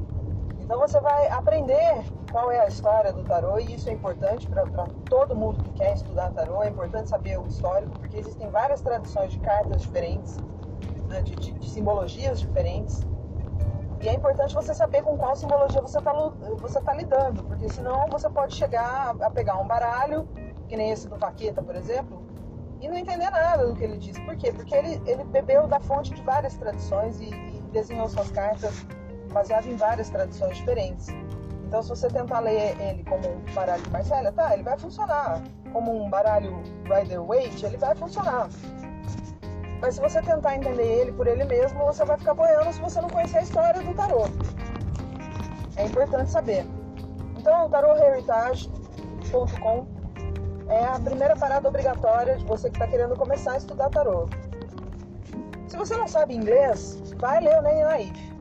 Então 0.59 0.79
você 0.79 0.99
vai 1.01 1.27
aprender 1.29 2.03
qual 2.31 2.51
é 2.51 2.59
a 2.59 2.67
história 2.67 3.11
do 3.11 3.23
tarô 3.23 3.59
e 3.59 3.73
isso 3.73 3.89
é 3.89 3.93
importante 3.93 4.47
para 4.47 4.65
todo 5.09 5.35
mundo 5.35 5.61
que 5.63 5.71
quer 5.73 5.93
estudar 5.93 6.31
tarô. 6.31 6.63
É 6.63 6.69
importante 6.69 7.09
saber 7.09 7.37
o 7.37 7.47
histórico, 7.47 7.91
porque 7.99 8.17
existem 8.17 8.49
várias 8.49 8.79
tradições 8.81 9.31
de 9.31 9.39
cartas 9.39 9.81
diferentes, 9.81 10.37
né, 11.09 11.21
de, 11.23 11.35
de, 11.35 11.51
de, 11.51 11.69
simbologias 11.69 12.39
diferentes. 12.39 13.01
E 14.01 14.09
é 14.09 14.13
importante 14.13 14.53
você 14.55 14.73
saber 14.73 15.03
com 15.03 15.15
qual 15.15 15.35
simbologia 15.35 15.79
você 15.79 15.99
está 15.99 16.11
você 16.59 16.81
tá 16.81 16.93
lidando, 16.93 17.43
porque 17.43 17.69
senão 17.69 18.07
você 18.09 18.29
pode 18.29 18.55
chegar 18.55 19.15
a 19.21 19.29
pegar 19.29 19.57
um 19.57 19.67
baralho, 19.67 20.27
que 20.67 20.75
nem 20.75 20.91
esse 20.91 21.07
do 21.07 21.17
Vaqueta, 21.17 21.61
por 21.61 21.75
exemplo, 21.75 22.25
e 22.81 22.87
não 22.87 22.97
entender 22.97 23.29
nada 23.29 23.67
do 23.67 23.75
que 23.75 23.83
ele 23.83 23.97
diz. 23.97 24.17
Por 24.19 24.35
quê? 24.35 24.51
Porque 24.51 24.73
ele, 24.73 24.99
ele 25.05 25.23
bebeu 25.25 25.67
da 25.67 25.79
fonte 25.79 26.13
de 26.15 26.21
várias 26.23 26.55
tradições 26.55 27.21
e, 27.21 27.25
e 27.25 27.61
desenhou 27.71 28.09
suas 28.09 28.31
cartas 28.31 28.73
baseado 29.31 29.67
em 29.67 29.75
várias 29.75 30.09
tradições 30.09 30.57
diferentes. 30.57 31.07
Então, 31.63 31.83
se 31.83 31.89
você 31.89 32.07
tentar 32.07 32.39
ler 32.39 32.75
ele 32.81 33.03
como 33.03 33.21
um 33.29 33.53
baralho 33.53 33.83
de 33.83 33.89
Marcela, 33.91 34.31
tá, 34.31 34.53
ele 34.53 34.63
vai 34.63 34.77
funcionar. 34.77 35.41
Como 35.71 36.03
um 36.03 36.09
baralho 36.09 36.61
Rider 36.85 37.23
Waite, 37.23 37.65
ele 37.65 37.77
vai 37.77 37.95
funcionar. 37.95 38.49
Mas 39.81 39.95
se 39.95 40.01
você 40.01 40.21
tentar 40.21 40.55
entender 40.55 40.83
ele 40.83 41.11
por 41.11 41.25
ele 41.25 41.43
mesmo, 41.43 41.83
você 41.85 42.05
vai 42.05 42.17
ficar 42.17 42.35
boiando 42.35 42.71
se 42.71 42.79
você 42.79 43.01
não 43.01 43.09
conhecer 43.09 43.39
a 43.39 43.41
história 43.41 43.81
do 43.81 43.93
tarô. 43.95 44.25
É 45.75 45.85
importante 45.85 46.29
saber. 46.29 46.65
Então, 47.37 47.65
o 47.65 47.69
é 50.69 50.85
a 50.85 50.99
primeira 50.99 51.35
parada 51.35 51.67
obrigatória 51.67 52.37
de 52.37 52.45
você 52.45 52.69
que 52.69 52.75
está 52.75 52.87
querendo 52.87 53.15
começar 53.15 53.53
a 53.53 53.57
estudar 53.57 53.89
tarô. 53.89 54.29
Se 55.67 55.75
você 55.75 55.95
não 55.97 56.07
sabe 56.07 56.35
inglês, 56.35 57.01
vai 57.17 57.39
ler 57.41 57.57
o 57.59 57.61
Ney 57.61 57.83
Naif. 57.83 58.31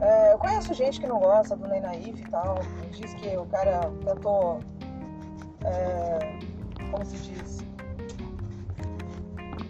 É, 0.00 0.32
eu 0.32 0.38
conheço 0.38 0.72
gente 0.74 1.00
que 1.00 1.06
não 1.06 1.18
gosta 1.18 1.56
do 1.56 1.68
Ney 1.68 1.80
Naif 1.80 2.20
e 2.20 2.30
tal, 2.30 2.58
diz 2.90 3.14
que 3.14 3.36
o 3.36 3.44
cara 3.46 3.90
tentou, 4.04 4.60
é, 5.64 6.38
como 6.90 7.04
se 7.04 7.16
diz, 7.16 7.65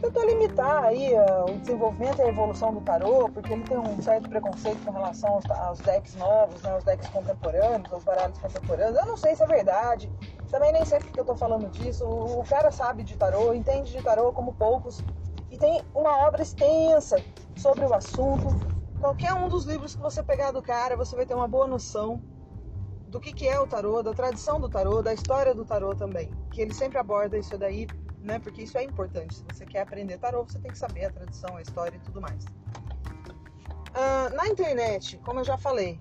tentou 0.06 0.24
limitar 0.24 0.84
aí 0.84 1.14
uh, 1.14 1.50
o 1.50 1.58
desenvolvimento 1.58 2.18
e 2.18 2.22
a 2.22 2.28
evolução 2.28 2.72
do 2.72 2.80
tarô, 2.80 3.28
porque 3.28 3.52
ele 3.52 3.64
tem 3.64 3.78
um 3.78 4.00
certo 4.02 4.28
preconceito 4.28 4.84
com 4.84 4.92
relação 4.92 5.34
aos, 5.34 5.50
aos 5.50 5.78
decks 5.80 6.14
novos, 6.16 6.62
né, 6.62 6.70
aos 6.70 6.84
decks 6.84 7.08
contemporâneos, 7.08 7.92
aos 7.92 8.04
baralhos 8.04 8.38
contemporâneos. 8.38 8.96
Eu 8.96 9.06
não 9.06 9.16
sei 9.16 9.34
se 9.34 9.42
é 9.42 9.46
verdade, 9.46 10.10
também 10.50 10.72
nem 10.72 10.84
sei 10.84 10.98
porque 11.00 11.18
eu 11.18 11.24
tô 11.24 11.34
falando 11.34 11.68
disso. 11.70 12.04
O, 12.04 12.40
o 12.40 12.44
cara 12.44 12.70
sabe 12.70 13.02
de 13.02 13.16
tarô, 13.16 13.52
entende 13.52 13.92
de 13.92 14.02
tarô 14.02 14.32
como 14.32 14.54
poucos, 14.54 15.02
e 15.50 15.58
tem 15.58 15.82
uma 15.94 16.26
obra 16.26 16.42
extensa 16.42 17.22
sobre 17.56 17.84
o 17.84 17.94
assunto 17.94 18.76
Qualquer 19.00 19.34
um 19.34 19.48
dos 19.48 19.64
livros 19.66 19.94
que 19.94 20.00
você 20.00 20.22
pegar 20.22 20.52
do 20.52 20.62
cara, 20.62 20.96
você 20.96 21.14
vai 21.14 21.26
ter 21.26 21.34
uma 21.34 21.46
boa 21.46 21.66
noção 21.66 22.20
do 23.08 23.20
que, 23.20 23.32
que 23.32 23.46
é 23.46 23.60
o 23.60 23.66
tarô, 23.66 24.02
da 24.02 24.14
tradição 24.14 24.58
do 24.58 24.68
tarô, 24.68 25.02
da 25.02 25.12
história 25.12 25.54
do 25.54 25.64
tarô 25.64 25.94
também. 25.94 26.32
Que 26.50 26.62
ele 26.62 26.72
sempre 26.72 26.98
aborda 26.98 27.36
isso 27.36 27.56
daí, 27.58 27.86
né? 28.26 28.38
Porque 28.40 28.62
isso 28.62 28.76
é 28.76 28.84
importante. 28.84 29.36
Se 29.36 29.44
você 29.44 29.64
quer 29.64 29.82
aprender 29.82 30.18
tarô, 30.18 30.44
você 30.44 30.58
tem 30.58 30.70
que 30.70 30.78
saber 30.78 31.06
a 31.06 31.10
tradição, 31.10 31.56
a 31.56 31.62
história 31.62 31.96
e 31.96 32.00
tudo 32.00 32.20
mais. 32.20 32.44
Uh, 32.44 34.34
na 34.34 34.48
internet, 34.48 35.18
como 35.24 35.40
eu 35.40 35.44
já 35.44 35.56
falei, 35.56 35.98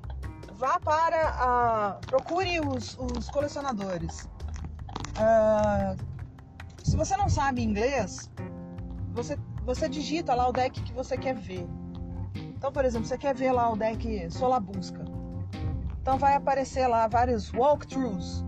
vá 0.54 0.80
para. 0.80 2.00
Uh, 2.02 2.08
procure 2.08 2.60
os, 2.60 2.98
os 2.98 3.30
colecionadores. 3.30 4.28
Uh, 5.16 5.96
se 6.84 6.98
você 6.98 7.16
não 7.16 7.30
sabe 7.30 7.64
inglês, 7.64 8.30
você, 9.14 9.38
você 9.64 9.88
digita 9.88 10.34
lá 10.34 10.50
o 10.50 10.52
deck 10.52 10.82
que 10.82 10.94
você 10.94 11.18
quer 11.18 11.36
ver. 11.36 11.66
Então, 12.36 12.72
por 12.72 12.84
exemplo, 12.84 13.08
você 13.08 13.18
quer 13.18 13.36
ver 13.36 13.52
lá 13.52 13.72
o 13.72 13.78
deck 13.78 14.30
Solabusca. 14.32 15.06
Então 16.02 16.18
vai 16.18 16.36
aparecer 16.36 16.88
lá 16.88 17.08
vários 17.08 17.52
walkthroughs. 17.54 18.44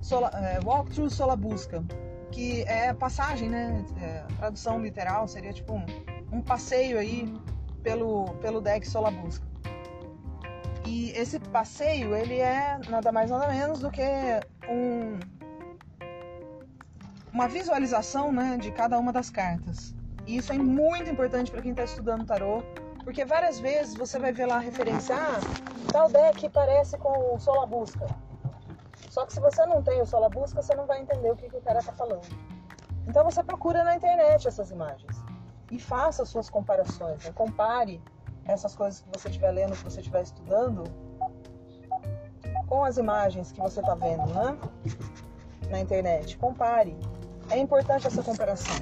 Sola, 0.00 0.28
é, 0.34 0.60
walkthrough 0.64 1.10
Solabusca. 1.10 1.84
Que 2.30 2.62
é 2.64 2.92
passagem, 2.92 3.48
né? 3.48 3.84
É, 4.00 4.24
tradução 4.36 4.80
literal 4.80 5.26
seria 5.26 5.52
tipo 5.52 5.74
um, 5.74 5.86
um 6.32 6.42
passeio 6.42 6.98
aí 6.98 7.32
pelo, 7.82 8.34
pelo 8.40 8.60
deck 8.60 8.86
Solabusca. 8.86 9.46
E 10.84 11.10
esse 11.12 11.40
passeio, 11.40 12.14
ele 12.14 12.38
é 12.38 12.78
nada 12.88 13.10
mais 13.10 13.30
nada 13.30 13.48
menos 13.48 13.80
do 13.80 13.90
que 13.90 14.02
um, 14.68 15.18
uma 17.32 17.48
visualização 17.48 18.32
né, 18.32 18.56
de 18.56 18.70
cada 18.70 18.98
uma 18.98 19.12
das 19.12 19.28
cartas. 19.28 19.94
E 20.26 20.36
isso 20.36 20.52
é 20.52 20.58
muito 20.58 21.10
importante 21.10 21.50
para 21.50 21.60
quem 21.60 21.72
está 21.72 21.84
estudando 21.84 22.24
tarô, 22.24 22.62
porque 23.04 23.24
várias 23.24 23.60
vezes 23.60 23.94
você 23.94 24.18
vai 24.18 24.32
ver 24.32 24.46
lá 24.46 24.56
a 24.56 24.60
referência, 24.60 25.14
ah, 25.14 25.40
tal 25.92 26.08
deck 26.08 26.48
parece 26.48 26.96
com 26.98 27.34
o 27.34 27.38
Solabusca. 27.38 28.06
Só 29.16 29.24
que 29.24 29.32
se 29.32 29.40
você 29.40 29.64
não 29.64 29.82
tem 29.82 30.02
o 30.02 30.04
Solabusca, 30.04 30.60
você 30.60 30.74
não 30.74 30.84
vai 30.84 31.00
entender 31.00 31.30
o 31.30 31.36
que, 31.36 31.48
que 31.48 31.56
o 31.56 31.60
cara 31.62 31.78
está 31.78 31.90
falando. 31.90 32.28
Então 33.08 33.24
você 33.24 33.42
procura 33.42 33.82
na 33.82 33.96
internet 33.96 34.46
essas 34.46 34.70
imagens 34.70 35.16
e 35.72 35.78
faça 35.78 36.22
suas 36.26 36.50
comparações. 36.50 37.24
Né? 37.24 37.32
Compare 37.34 38.02
essas 38.44 38.76
coisas 38.76 39.00
que 39.00 39.08
você 39.18 39.28
estiver 39.28 39.52
lendo, 39.52 39.72
que 39.72 39.84
você 39.84 40.00
estiver 40.00 40.20
estudando, 40.20 40.84
com 42.68 42.84
as 42.84 42.98
imagens 42.98 43.52
que 43.52 43.58
você 43.58 43.80
está 43.80 43.94
vendo 43.94 44.26
né? 44.34 44.58
na 45.70 45.80
internet. 45.80 46.36
Compare. 46.36 46.94
É 47.48 47.56
importante 47.56 48.06
essa 48.06 48.22
comparação. 48.22 48.76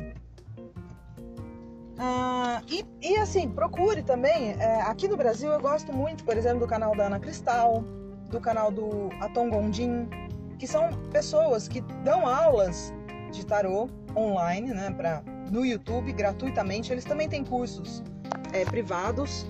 Ah, 1.97 2.61
e, 2.69 2.85
e, 3.01 3.17
assim, 3.19 3.49
procure 3.49 4.03
também. 4.03 4.61
É, 4.61 4.83
aqui 4.83 5.07
no 5.07 5.17
Brasil 5.17 5.53
eu 5.53 5.61
gosto 5.61 5.93
muito, 5.93 6.25
por 6.25 6.37
exemplo, 6.37 6.59
do 6.59 6.67
canal 6.67 6.97
da 6.97 7.07
Ana 7.07 7.21
Cristal, 7.21 7.85
do 8.31 8.41
canal 8.41 8.73
do 8.73 9.11
Atom 9.21 9.49
Gondim, 9.49 10.09
que 10.59 10.67
são 10.67 10.91
pessoas 11.11 11.69
que 11.69 11.81
dão 12.03 12.27
aulas 12.27 12.93
de 13.33 13.45
tarô 13.45 13.89
online, 14.17 14.73
né, 14.73 14.91
pra, 14.91 15.23
no 15.51 15.65
YouTube 15.65 16.13
gratuitamente. 16.13 16.93
Eles 16.93 17.05
também 17.05 17.29
têm 17.29 17.45
cursos 17.45 18.03
é, 18.53 18.65
privados, 18.65 19.47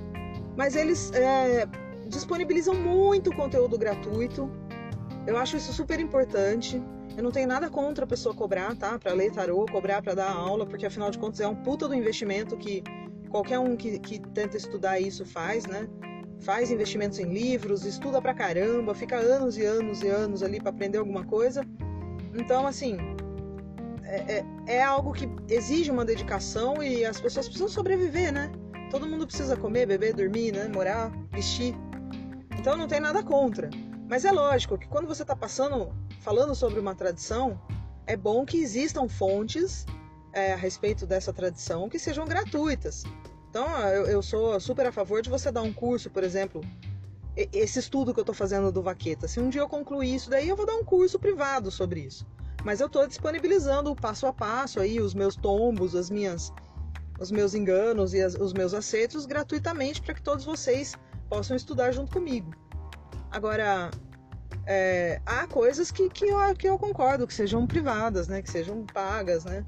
mas 0.56 0.75
eles 0.75 1.12
é, 1.12 1.66
disponibilizam 2.06 2.75
muito 2.75 3.34
conteúdo 3.34 3.78
gratuito. 3.78 4.50
Eu 5.26 5.37
acho 5.37 5.56
isso 5.56 5.73
super 5.73 6.00
importante. 6.00 6.82
Eu 7.16 7.23
não 7.23 7.30
tenho 7.30 7.46
nada 7.46 7.70
contra 7.70 8.04
a 8.04 8.08
pessoa 8.08 8.34
cobrar, 8.34 8.75
tá? 8.76 8.99
Para 8.99 9.12
ler 9.12 9.30
tarô, 9.30 9.64
cobrar 9.66 10.02
para 10.02 10.14
dar 10.14 10.30
aula, 10.30 10.66
porque 10.66 10.87
afinal 10.87 11.11
de 11.11 11.18
contas 11.18 11.40
é 11.40 11.46
um 11.46 11.54
puta 11.54 11.87
do 11.87 11.94
investimento 11.94 12.56
que 12.56 12.82
qualquer 13.30 13.58
um 13.58 13.76
que, 13.76 13.99
que 13.99 14.18
tenta 14.18 14.56
estudar 14.56 15.00
isso 15.00 15.25
faz, 15.25 15.66
né? 15.66 15.88
Faz 16.41 16.71
investimentos 16.71 17.19
em 17.19 17.33
livros, 17.33 17.85
estuda 17.85 18.21
pra 18.21 18.35
caramba, 18.35 18.95
fica 18.95 19.17
anos 19.17 19.57
e 19.57 19.64
anos 19.64 20.03
e 20.03 20.09
anos 20.09 20.43
ali 20.43 20.61
para 20.61 20.71
aprender 20.71 20.99
alguma 20.99 21.25
coisa. 21.25 21.64
Então, 22.35 22.67
assim, 22.67 22.99
é, 24.05 24.38
é, 24.38 24.76
é 24.76 24.83
algo 24.83 25.12
que 25.12 25.29
exige 25.49 25.91
uma 25.91 26.05
dedicação 26.05 26.83
e 26.83 27.05
as 27.05 27.21
pessoas 27.21 27.47
precisam 27.47 27.69
sobreviver, 27.69 28.33
né? 28.33 28.50
Todo 28.91 29.07
mundo 29.07 29.26
precisa 29.26 29.57
comer, 29.57 29.87
beber, 29.87 30.14
dormir, 30.14 30.53
né? 30.53 30.69
Morar, 30.69 31.11
vestir. 31.33 31.75
Então 32.59 32.76
não 32.76 32.87
tem 32.87 33.00
nada 33.00 33.23
contra. 33.23 33.71
Mas 34.09 34.25
é 34.25 34.31
lógico 34.31 34.79
que 34.79 34.87
quando 34.87 35.09
você 35.09 35.23
está 35.23 35.35
passando, 35.35 35.93
falando 36.21 36.55
sobre 36.55 36.79
uma 36.79 36.95
tradição, 36.95 37.59
é 38.07 38.17
bom 38.17 38.45
que 38.45 38.59
existam 38.59 39.09
fontes 39.09 39.87
é, 40.33 40.53
a 40.53 40.57
respeito 40.57 41.07
dessa 41.07 41.33
tradição 41.33 41.88
que 41.88 41.99
sejam 41.99 42.26
gratuitas. 42.26 43.05
Então 43.54 43.68
eu, 43.88 44.06
eu 44.06 44.20
sou 44.20 44.58
super 44.58 44.84
a 44.84 44.90
favor 44.90 45.23
de 45.23 45.30
você 45.30 45.49
dar 45.52 45.62
um 45.62 45.73
curso, 45.73 46.11
por 46.11 46.25
exemplo, 46.25 46.61
esse 47.37 47.78
estudo 47.78 48.12
que 48.12 48.18
eu 48.18 48.25
estou 48.25 48.34
fazendo 48.34 48.73
do 48.73 48.82
Vaqueta. 48.82 49.28
Se 49.28 49.38
um 49.38 49.49
dia 49.49 49.61
eu 49.61 49.68
concluir 49.68 50.12
isso 50.12 50.28
daí, 50.28 50.49
eu 50.49 50.56
vou 50.56 50.66
dar 50.66 50.75
um 50.75 50.82
curso 50.82 51.20
privado 51.20 51.70
sobre 51.70 52.00
isso. 52.00 52.26
Mas 52.64 52.80
eu 52.80 52.88
estou 52.88 53.06
disponibilizando 53.06 53.92
o 53.92 53.94
passo 53.94 54.26
a 54.26 54.32
passo 54.32 54.80
aí, 54.80 55.00
os 55.00 55.14
meus 55.14 55.37
tombos, 55.37 55.94
as 55.94 56.11
minhas, 56.11 56.52
os 57.20 57.30
meus 57.30 57.54
enganos 57.54 58.12
e 58.12 58.20
as, 58.20 58.34
os 58.34 58.52
meus 58.52 58.75
acertos 58.75 59.25
gratuitamente 59.25 60.02
para 60.02 60.14
que 60.14 60.23
todos 60.23 60.44
vocês 60.44 60.96
possam 61.28 61.54
estudar 61.54 61.92
junto 61.92 62.11
comigo. 62.11 62.50
Agora, 63.30 63.88
é, 64.66 65.20
há 65.25 65.46
coisas 65.46 65.92
que, 65.92 66.11
que, 66.11 66.25
eu, 66.25 66.56
que 66.56 66.68
eu 66.68 66.76
concordo 66.76 67.25
que 67.25 67.32
sejam 67.32 67.64
privadas, 67.68 68.26
né? 68.26 68.42
Que 68.42 68.50
sejam 68.50 68.84
pagas, 68.84 69.44
né? 69.44 69.64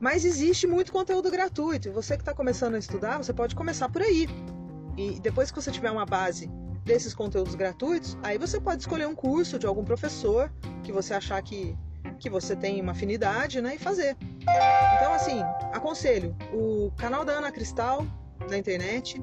Mas 0.00 0.24
existe 0.24 0.66
muito 0.66 0.92
conteúdo 0.92 1.30
gratuito. 1.30 1.90
Você 1.92 2.16
que 2.16 2.22
está 2.22 2.32
começando 2.32 2.74
a 2.74 2.78
estudar, 2.78 3.18
você 3.18 3.32
pode 3.32 3.54
começar 3.54 3.88
por 3.88 4.02
aí. 4.02 4.28
E 4.96 5.18
depois 5.20 5.50
que 5.50 5.60
você 5.60 5.70
tiver 5.70 5.90
uma 5.90 6.06
base 6.06 6.48
desses 6.84 7.14
conteúdos 7.14 7.54
gratuitos, 7.54 8.16
aí 8.22 8.38
você 8.38 8.60
pode 8.60 8.82
escolher 8.82 9.06
um 9.06 9.14
curso 9.14 9.58
de 9.58 9.66
algum 9.66 9.84
professor 9.84 10.50
que 10.82 10.92
você 10.92 11.14
achar 11.14 11.42
que, 11.42 11.76
que 12.18 12.30
você 12.30 12.56
tem 12.56 12.80
uma 12.80 12.92
afinidade, 12.92 13.60
né? 13.60 13.74
E 13.74 13.78
fazer. 13.78 14.16
Então, 14.96 15.12
assim, 15.12 15.40
aconselho 15.72 16.34
o 16.52 16.90
canal 16.96 17.24
da 17.24 17.32
Ana 17.32 17.52
Cristal 17.52 18.06
na 18.48 18.56
internet, 18.56 19.22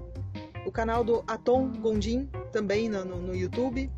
o 0.66 0.72
canal 0.72 1.04
do 1.04 1.24
Atom 1.26 1.72
Gondim 1.72 2.30
também 2.52 2.90
no, 2.90 3.04
no, 3.06 3.18
no 3.18 3.36
YouTube. 3.36 3.90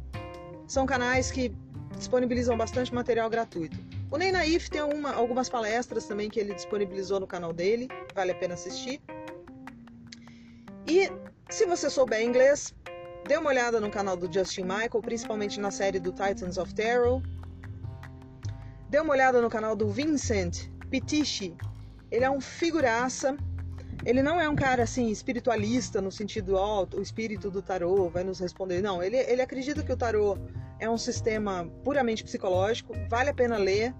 São 0.67 0.85
canais 0.85 1.31
que 1.31 1.55
disponibilizam 1.97 2.57
bastante 2.57 2.93
material 2.93 3.29
gratuito. 3.29 3.77
O 4.09 4.17
Ney 4.17 4.31
Naif 4.31 4.69
tem 4.69 4.81
uma, 4.81 5.13
algumas 5.13 5.49
palestras 5.49 6.05
também 6.05 6.29
que 6.29 6.39
ele 6.39 6.53
disponibilizou 6.53 7.19
no 7.19 7.27
canal 7.27 7.51
dele, 7.51 7.89
vale 8.15 8.31
a 8.31 8.35
pena 8.35 8.53
assistir. 8.53 9.01
E 10.87 11.11
se 11.49 11.65
você 11.65 11.89
souber 11.89 12.21
inglês, 12.23 12.73
dê 13.27 13.37
uma 13.37 13.49
olhada 13.49 13.81
no 13.81 13.89
canal 13.89 14.15
do 14.15 14.31
Justin 14.31 14.63
Michael, 14.63 15.01
principalmente 15.01 15.59
na 15.59 15.71
série 15.71 15.99
do 15.99 16.11
Titans 16.11 16.57
of 16.57 16.73
Terror. 16.73 17.21
Dê 18.89 18.99
uma 18.99 19.13
olhada 19.13 19.41
no 19.41 19.49
canal 19.49 19.75
do 19.75 19.89
Vincent 19.89 20.69
Pitichi. 20.89 21.55
Ele 22.09 22.23
é 22.23 22.29
um 22.29 22.39
figuraça 22.39 23.37
ele 24.05 24.21
não 24.23 24.39
é 24.39 24.47
um 24.47 24.55
cara 24.55 24.83
assim 24.83 25.09
espiritualista 25.09 25.99
no 25.99 26.11
sentido 26.11 26.55
ó, 26.55 26.83
oh, 26.83 26.97
o 26.97 27.01
espírito 27.01 27.49
do 27.49 27.61
tarô 27.61 28.09
vai 28.09 28.23
nos 28.23 28.39
responder. 28.39 28.81
Não, 28.81 29.03
ele, 29.03 29.17
ele 29.17 29.41
acredita 29.41 29.83
que 29.83 29.91
o 29.91 29.97
tarô 29.97 30.37
é 30.79 30.89
um 30.89 30.97
sistema 30.97 31.69
puramente 31.83 32.23
psicológico. 32.23 32.93
Vale 33.09 33.29
a 33.29 33.33
pena 33.33 33.57
ler 33.57 33.93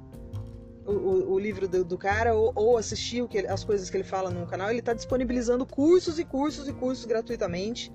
o, 0.86 0.92
o, 0.92 1.34
o 1.34 1.40
livro 1.40 1.68
do, 1.68 1.84
do 1.84 1.98
cara 1.98 2.34
ou, 2.34 2.52
ou 2.56 2.78
assistir 2.78 3.22
o 3.22 3.28
que 3.28 3.40
ele, 3.40 3.48
as 3.48 3.64
coisas 3.64 3.90
que 3.90 3.98
ele 3.98 4.04
fala 4.04 4.30
no 4.30 4.46
canal. 4.48 4.70
Ele 4.70 4.80
está 4.80 4.94
disponibilizando 4.94 5.66
cursos 5.66 6.20
e 6.20 6.26
cursos 6.26 6.68
e 6.68 6.74
cursos 6.74 7.06
gratuitamente. 7.06 7.92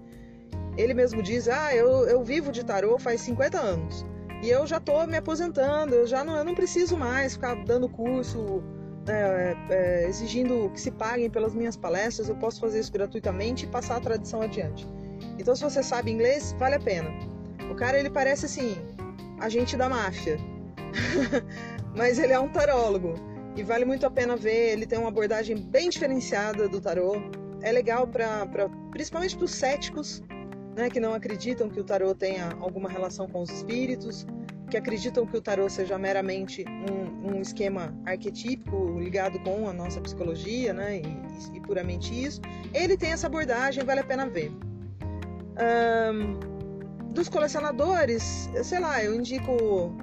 Ele 0.76 0.94
mesmo 0.94 1.22
diz: 1.22 1.48
Ah, 1.48 1.74
eu, 1.74 2.06
eu 2.08 2.22
vivo 2.22 2.50
de 2.50 2.64
tarô 2.64 2.98
faz 2.98 3.20
50 3.22 3.58
anos 3.58 4.04
e 4.42 4.50
eu 4.50 4.66
já 4.66 4.78
estou 4.78 5.06
me 5.06 5.16
aposentando. 5.16 5.94
Eu 5.94 6.06
já 6.06 6.24
não, 6.24 6.36
eu 6.36 6.44
não 6.44 6.54
preciso 6.54 6.96
mais 6.96 7.34
ficar 7.34 7.54
dando 7.64 7.88
curso 7.88 8.62
é, 9.08 9.56
é, 9.70 10.08
exigindo 10.08 10.70
que 10.70 10.80
se 10.80 10.90
paguem 10.90 11.28
pelas 11.28 11.54
minhas 11.54 11.76
palestras, 11.76 12.28
eu 12.28 12.36
posso 12.36 12.60
fazer 12.60 12.80
isso 12.80 12.92
gratuitamente 12.92 13.64
e 13.64 13.68
passar 13.68 13.96
a 13.96 14.00
tradição 14.00 14.42
adiante. 14.42 14.86
Então, 15.38 15.56
se 15.56 15.62
você 15.62 15.82
sabe 15.82 16.10
inglês, 16.10 16.54
vale 16.58 16.76
a 16.76 16.80
pena. 16.80 17.10
O 17.72 17.74
cara, 17.74 17.98
ele 17.98 18.10
parece 18.10 18.44
assim, 18.44 18.76
agente 19.40 19.78
da 19.78 19.88
máfia, 19.88 20.36
mas 21.96 22.18
ele 22.18 22.34
é 22.34 22.38
um 22.38 22.50
tarólogo 22.50 23.14
e 23.56 23.62
vale 23.62 23.86
muito 23.86 24.04
a 24.04 24.10
pena 24.10 24.36
ver. 24.36 24.72
Ele 24.72 24.84
tem 24.84 24.98
uma 24.98 25.08
abordagem 25.08 25.56
bem 25.56 25.88
diferenciada 25.88 26.68
do 26.68 26.82
tarô. 26.82 27.14
É 27.62 27.72
legal 27.72 28.06
para, 28.06 28.46
principalmente 28.90 29.34
para 29.34 29.46
os 29.46 29.52
céticos, 29.52 30.22
né, 30.76 30.90
que 30.90 31.00
não 31.00 31.14
acreditam 31.14 31.70
que 31.70 31.80
o 31.80 31.84
tarô 31.84 32.14
tenha 32.14 32.50
alguma 32.60 32.90
relação 32.90 33.26
com 33.26 33.40
os 33.40 33.48
espíritos 33.48 34.26
que 34.68 34.76
acreditam 34.76 35.26
que 35.26 35.36
o 35.36 35.40
tarô 35.40 35.68
seja 35.70 35.98
meramente 35.98 36.66
um, 36.90 37.36
um 37.36 37.40
esquema 37.40 37.94
arquetípico 38.04 38.98
ligado 38.98 39.38
com 39.40 39.66
a 39.66 39.72
nossa 39.72 39.98
psicologia, 40.00 40.74
né, 40.74 40.98
e, 40.98 41.56
e, 41.56 41.60
puramente 41.60 42.12
isso, 42.12 42.40
ele 42.74 42.96
tem 42.98 43.12
essa 43.12 43.26
abordagem, 43.26 43.82
vale 43.84 44.00
a 44.00 44.04
pena 44.04 44.26
ver. 44.26 44.50
Um, 46.10 46.51
dos 47.12 47.28
colecionadores, 47.28 48.50
sei 48.64 48.80
lá, 48.80 49.02
eu 49.04 49.14
indico 49.14 49.94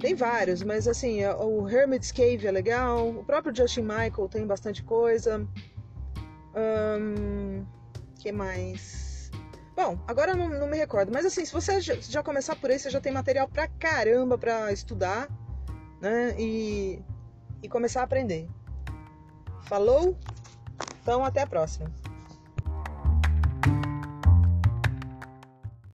tem 0.00 0.14
vários, 0.14 0.62
mas 0.62 0.86
assim, 0.86 1.24
o 1.24 1.68
Hermit's 1.68 2.12
Cave 2.12 2.46
é 2.46 2.50
legal, 2.50 3.08
o 3.08 3.24
próprio 3.24 3.54
Justin 3.56 3.82
Michael 3.82 4.28
tem 4.28 4.46
bastante 4.46 4.82
coisa. 4.82 5.46
Um, 6.54 7.64
que 8.20 8.30
mais? 8.30 9.30
Bom, 9.74 9.98
agora 10.06 10.32
eu 10.32 10.36
não, 10.36 10.48
não, 10.48 10.66
me 10.68 10.76
recordo, 10.76 11.10
mas 11.10 11.24
assim, 11.24 11.44
se 11.44 11.52
você 11.52 11.80
já 11.80 12.22
começar 12.22 12.54
por 12.56 12.70
aí, 12.70 12.78
você 12.78 12.90
já 12.90 13.00
tem 13.00 13.12
material 13.12 13.48
pra 13.48 13.66
caramba 13.66 14.36
pra 14.36 14.70
estudar, 14.72 15.28
né? 16.00 16.34
E, 16.38 17.02
e 17.62 17.68
começar 17.68 18.02
a 18.02 18.04
aprender. 18.04 18.46
Falou? 19.62 20.16
Então, 21.00 21.24
até 21.24 21.42
a 21.42 21.46
próxima. 21.46 21.90